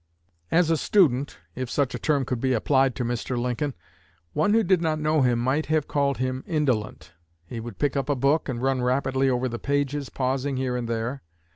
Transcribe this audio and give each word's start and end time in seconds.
"As 0.49 0.71
a 0.71 0.77
student 0.77 1.37
(if 1.53 1.69
such 1.69 1.93
a 1.93 1.99
term 1.99 2.25
could 2.25 2.41
be 2.41 2.53
applied 2.53 2.95
to 2.95 3.05
Mr. 3.05 3.37
Lincoln) 3.39 3.75
one 4.33 4.51
who 4.55 4.63
did 4.63 4.81
not 4.81 4.97
know 4.99 5.21
him 5.21 5.37
might 5.37 5.67
have 5.67 5.87
called 5.87 6.17
him 6.17 6.43
indolent. 6.47 7.13
He 7.45 7.59
would 7.59 7.77
pick 7.77 7.95
up 7.95 8.09
a 8.09 8.15
book 8.15 8.49
and 8.49 8.63
run 8.63 8.81
rapidly 8.81 9.29
over 9.29 9.47
the 9.47 9.59
pages, 9.59 10.09
pausing 10.09 10.57
here 10.57 10.75
and 10.75 10.87
there. 10.87 11.21